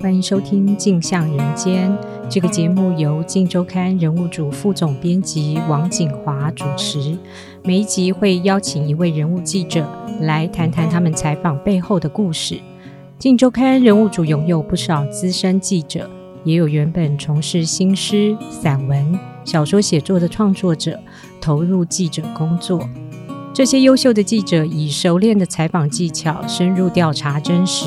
[0.00, 1.90] 欢迎收听《镜像人间》
[2.28, 7.18] 这个节目，由《镜周刊》人物组副总编辑王景华主持。
[7.64, 9.84] 每一集会邀请一位人物记者
[10.20, 12.54] 来谈谈他们采访背后的故事。
[13.18, 16.08] 《镜周刊》人物组拥有不少资深记者，
[16.44, 21.00] 也有原本从事新诗、散文、小说写作的创作者，
[21.40, 22.88] 投入记者工作。
[23.52, 27.86] 这些优秀的记者以熟练的采访技巧，深入调查真实，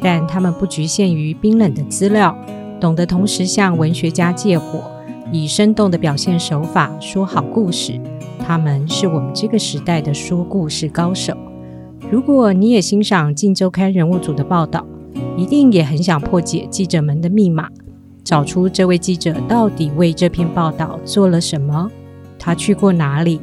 [0.00, 2.36] 但他们不局限于冰冷的资料，
[2.80, 4.90] 懂得同时向文学家借火，
[5.32, 8.00] 以生动的表现手法说好故事。
[8.38, 11.36] 他们是我们这个时代的说故事高手。
[12.10, 14.86] 如果你也欣赏《镜周刊》人物组的报道，
[15.36, 17.68] 一定也很想破解记者们的密码，
[18.24, 21.90] 找出这位记者到底为这篇报道做了什么，
[22.38, 23.40] 他去过哪里？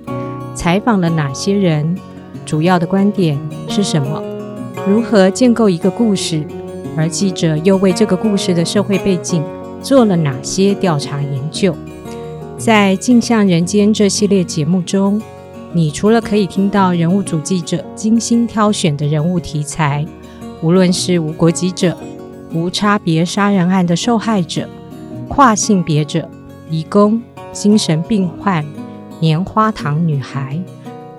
[0.55, 1.96] 采访了哪些人？
[2.46, 3.38] 主要的观点
[3.68, 4.24] 是什么？
[4.88, 6.45] 如何建构一个故事？
[6.95, 9.43] 而记者又为这个故事的社会背景
[9.82, 11.76] 做了哪些调查研究？
[12.55, 15.20] 在《镜像人间》这系列节目中，
[15.73, 20.05] 你除了可以听到人物组记者精心挑选的人物题材，
[20.62, 21.98] 无论是无国籍者、
[22.54, 24.70] 无差别杀人案的受害者、
[25.27, 26.29] 跨性别者、
[26.70, 27.20] 移工、
[27.51, 28.63] 精神病患。
[29.21, 30.60] 棉花糖女孩，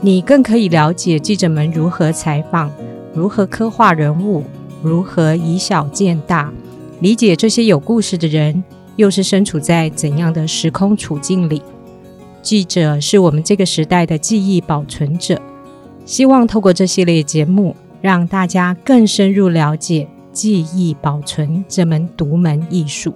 [0.01, 2.71] 你更可以了解记者们如何采访，
[3.17, 4.45] 如何刻画人物，
[4.83, 6.53] 如何以小见大，
[7.01, 8.63] 理解这些有故事的人
[8.97, 11.63] 又是身处在怎样的时空处境里。
[12.43, 15.41] 记者是我们这个时代的记忆保存者，
[16.05, 23.15] 希望透过这系列节目，让大家更深入了解记忆保存这门独门艺术。